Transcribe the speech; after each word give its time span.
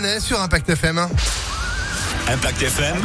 Manet 0.00 0.20
sur 0.20 0.40
Impact 0.40 0.70
FM. 0.70 0.98
Impact 2.28 2.62
FM. 2.62 2.96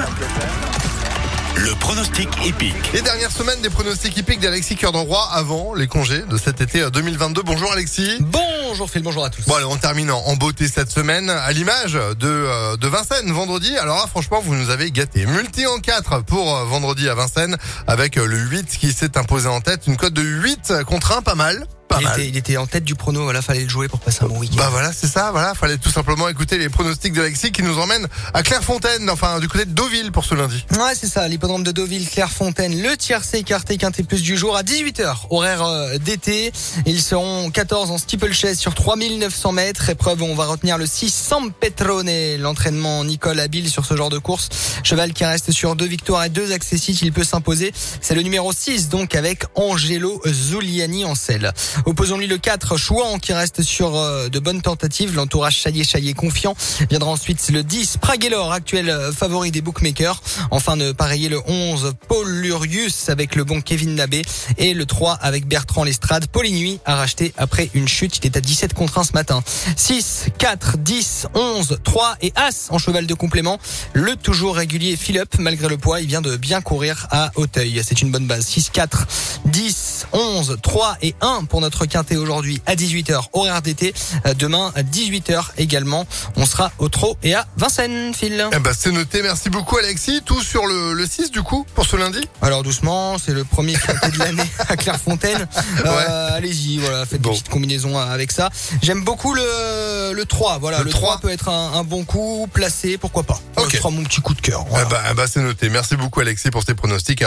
Le 1.58 1.76
pronostic 1.76 2.30
épique. 2.46 2.94
Les 2.94 3.02
dernières 3.02 3.32
semaines 3.32 3.60
des 3.62 3.70
pronostics 3.70 4.16
hippiques 4.16 4.40
d'Alexis 4.40 4.78
Cœur 4.78 4.94
d'Enroi 4.94 5.28
avant 5.34 5.74
les 5.74 5.88
congés 5.88 6.22
de 6.22 6.38
cet 6.38 6.62
été 6.62 6.90
2022. 6.90 7.42
Bonjour 7.44 7.70
Alexis. 7.74 8.20
Bonjour 8.22 8.90
Phil, 8.90 9.04
bonjour 9.04 9.26
à 9.26 9.30
tous. 9.30 9.46
Bon 9.46 9.56
allez, 9.56 9.66
on 9.66 9.76
termine 9.76 10.10
en, 10.10 10.36
beauté 10.38 10.70
cette 10.70 10.90
semaine 10.90 11.30
à 11.30 11.52
l'image 11.52 11.94
de, 11.94 12.16
euh, 12.24 12.78
de 12.78 12.88
Vincennes 12.88 13.30
vendredi. 13.32 13.76
Alors 13.78 13.98
là, 13.98 14.06
franchement, 14.08 14.40
vous 14.42 14.56
nous 14.56 14.70
avez 14.70 14.90
gâté. 14.92 15.26
Multi 15.26 15.66
en 15.68 15.80
4 15.80 16.24
pour 16.24 16.56
euh, 16.56 16.64
vendredi 16.64 17.10
à 17.10 17.16
Vincennes 17.16 17.58
avec 17.88 18.18
euh, 18.18 18.26
le 18.26 18.38
8 18.38 18.68
qui 18.68 18.94
s'est 18.94 19.18
imposé 19.18 19.50
en 19.50 19.60
tête. 19.60 19.88
Une 19.88 19.98
cote 19.98 20.14
de 20.14 20.22
8 20.22 20.86
contre 20.88 21.12
1, 21.18 21.24
pas 21.24 21.36
mal. 21.36 21.68
Pas 21.96 22.02
il, 22.02 22.08
mal. 22.08 22.20
était, 22.20 22.30
il 22.30 22.38
était 22.38 22.58
en 22.58 22.68
tête 22.68 22.84
du 22.84 22.96
prono, 22.96 23.24
voilà, 23.24 23.42
fallait 23.42 23.64
le 23.64 23.70
jouer 23.70 23.88
pour 23.88 24.00
passer 24.00 24.24
un 24.24 24.28
bon 24.28 24.40
week-end. 24.40 24.58
Bah 24.58 24.70
voilà, 24.70 24.92
c'est 24.92 25.08
ça, 25.08 25.32
voilà. 25.32 25.54
Fallait 25.54 25.78
tout 25.78 25.90
simplement 25.90 26.28
écouter 26.28 26.58
les 26.58 26.70
pronostics 26.70 27.14
d'Alexis 27.14 27.52
qui 27.52 27.64
nous 27.64 27.78
emmènent 27.78 28.08
à 28.34 28.44
Clairefontaine, 28.44 29.10
enfin 29.10 29.40
du 29.40 29.48
côté 29.48 29.66
de 29.66 29.72
Deauville 29.72 30.12
pour 30.12 30.26
ce 30.26 30.36
lundi. 30.36 30.66
Ouais, 30.72 30.94
c'est 30.94 31.08
ça, 31.08 31.28
l'hippodrome 31.28 31.64
de 31.64 31.72
Deauville, 31.72 32.08
Clairefontaine, 32.10 32.82
le 32.82 32.98
tiercé 32.98 33.38
écarté 33.38 33.78
quinté 33.78 34.04
plus 34.04 34.22
du 34.22 34.38
jour 34.38 34.56
à 34.58 34.64
18h, 34.64 35.28
horaire 35.30 35.64
euh, 35.64 35.98
d'été. 35.98 36.52
Ils 36.86 37.02
seront 37.02 37.50
14 37.50 37.92
en 37.92 37.98
steeplechase 37.98 38.58
sur 38.58 38.74
3900 38.74 39.52
mètres. 39.54 39.90
Épreuve 39.90 40.22
où 40.22 40.26
on 40.26 40.36
va 40.36 40.46
retenir 40.46 40.78
le 40.78 40.86
6 40.86 41.14
San 41.14 41.52
Petrone, 41.52 42.10
l'entraînement 42.40 43.04
Nicole 43.04 43.40
habile 43.40 43.70
sur 43.70 43.86
ce 43.86 43.96
genre 43.96 44.10
de 44.10 44.18
course. 44.18 44.50
Cheval 44.84 45.14
qui 45.14 45.26
reste 45.26 45.52
sur 45.52 45.76
deux 45.76 45.86
victoires 45.86 46.24
et 46.26 46.30
deux 46.30 46.52
accessites, 46.52 47.02
il 47.02 47.12
peut 47.12 47.24
s'imposer. 47.24 47.74
C'est 48.02 48.16
le 48.16 48.22
numéro 48.22 48.52
6 48.52 48.90
donc 48.90 49.16
avec 49.16 49.44
Angelo 49.56 50.22
Zuliani 50.26 51.06
en 51.06 51.16
selle. 51.16 51.54
Opposons-lui 51.86 52.26
le 52.26 52.40
4 52.40 52.78
Chouan 52.78 53.20
qui 53.20 53.32
reste 53.32 53.62
sur 53.62 53.96
euh, 53.96 54.28
de 54.28 54.40
bonnes 54.40 54.64
tentatives. 54.64 55.16
L'entourage 55.16 55.56
Chaillé 55.58 55.84
Chaillé 55.84 56.16
confiant. 56.16 56.56
Viendra 56.90 57.12
ensuite 57.12 57.48
le 57.52 57.62
10 57.62 57.98
Praguelor, 57.98 58.52
actuel 58.52 58.90
euh, 58.90 59.12
favori 59.12 59.52
des 59.52 59.62
bookmakers. 59.62 60.20
Enfin 60.50 60.78
de 60.78 60.94
pareiller 60.94 61.30
le 61.30 61.40
11 61.46 61.94
Paul 62.08 62.28
Lurius 62.28 63.10
avec 63.10 63.36
le 63.36 63.44
bon 63.44 63.62
Kevin 63.62 63.94
Nabé 63.94 64.24
et 64.58 64.74
le 64.74 64.88
3 64.88 65.14
avec 65.14 65.48
Bertrand 65.48 65.84
Lestrade. 65.84 66.26
Paulinuit 66.26 66.80
a 66.86 66.96
racheté 66.96 67.34
après 67.38 67.70
une 67.76 67.88
chute. 67.88 68.18
Il 68.18 68.26
est 68.26 68.36
à 68.36 68.42
17 68.42 68.74
contre 68.74 68.98
1 68.98 69.04
ce 69.04 69.14
matin. 69.14 69.44
6, 69.76 70.30
4, 70.40 70.78
10, 70.80 71.28
11, 71.36 71.78
3 71.84 72.16
et 72.24 72.34
As 72.36 72.70
en 72.72 72.80
cheval 72.80 73.06
de 73.06 73.14
complément. 73.14 73.60
Le 73.94 74.16
toujours 74.16 74.56
régulier 74.56 74.98
Philip, 74.98 75.38
malgré 75.38 75.70
le 75.70 75.78
poids, 75.78 76.02
il 76.02 76.08
vient 76.08 76.22
de 76.22 76.36
bien 76.36 76.62
courir 76.62 77.06
à 77.12 77.30
Hauteuil. 77.36 77.80
C'est 77.86 78.02
une 78.02 78.10
bonne 78.10 78.26
base. 78.26 78.48
6, 78.48 78.72
4, 78.72 79.06
10, 79.46 80.08
11, 80.14 80.58
3 80.64 80.98
et 81.04 81.14
1 81.22 81.46
pour 81.46 81.62
notre 81.62 81.75
quintet 81.84 82.16
aujourd'hui 82.16 82.62
à 82.66 82.76
18h, 82.76 83.26
horaire 83.34 83.62
d'été. 83.62 83.94
Demain 84.40 84.72
à 84.76 84.84
18h 84.84 85.44
également. 85.58 86.08
On 86.38 86.46
sera 86.46 86.72
au 86.80 86.88
trot 86.88 87.18
et 87.24 87.34
à 87.36 87.46
Vincennes, 87.58 88.14
Phil. 88.14 88.48
Eh 88.54 88.60
ben 88.60 88.72
c'est 88.78 88.92
noté, 88.92 89.22
merci 89.22 89.50
beaucoup 89.50 89.78
Alexis. 89.78 90.22
Tout 90.26 90.42
sur 90.42 90.66
le, 90.66 90.94
le 90.94 91.06
6 91.06 91.32
du 91.32 91.42
coup 91.42 91.66
pour 91.76 91.86
ce 91.86 91.98
lundi? 91.98 92.22
Alors 92.42 92.64
doucement, 92.64 93.18
c'est 93.18 93.34
le 93.34 93.44
premier 93.44 93.74
quintet 93.74 94.12
de 94.12 94.20
l'année 94.20 94.44
à 94.70 94.78
Clairefontaine. 94.78 95.48
Euh, 95.86 96.38
Allez-y, 96.38 96.78
voilà, 96.78 97.06
faites 97.06 97.22
Bon. 97.22 97.32
des 97.32 97.36
petites 97.36 97.50
combinaisons 97.50 97.98
avec 97.98 98.32
ça. 98.32 98.50
J'aime 98.82 99.04
beaucoup 99.04 99.34
le, 99.34 100.14
le 100.14 100.26
3. 100.26 100.60
Voilà, 100.60 100.80
Le 100.80 100.86
le, 100.86 100.90
3. 100.92 101.02
3 101.08 101.20
peut 101.20 101.30
être 101.30 101.50
un, 101.50 101.74
un 101.74 101.84
bon 101.84 102.04
coup 102.06 102.48
placé, 102.54 102.98
pourquoi 102.98 103.24
pas. 103.24 103.40
Ok. 103.58 103.74
Sera 103.76 103.90
mon 103.90 104.04
petit 104.04 104.22
coup 104.22 104.34
de 104.34 104.42
cœur. 104.42 104.64
voilà. 104.70 104.86
Eh 104.88 104.90
ben, 104.92 105.00
eh 105.12 105.14
ben, 105.16 105.26
c'est 105.32 105.42
noté. 105.42 105.70
Merci 105.70 105.96
beaucoup 105.96 106.20
Alexis 106.22 106.52
pour 106.52 106.64
tes 106.66 106.74
pronostics. 106.76 107.22